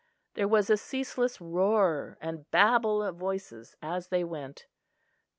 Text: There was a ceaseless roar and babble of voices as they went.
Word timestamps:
There 0.33 0.47
was 0.47 0.71
a 0.71 0.77
ceaseless 0.77 1.39
roar 1.39 2.17
and 2.19 2.49
babble 2.49 3.03
of 3.03 3.17
voices 3.17 3.75
as 3.83 4.07
they 4.07 4.23
went. 4.23 4.65